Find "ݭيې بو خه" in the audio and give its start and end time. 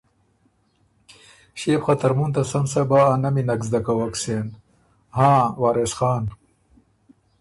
1.59-1.93